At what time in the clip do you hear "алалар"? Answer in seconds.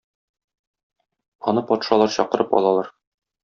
2.61-2.95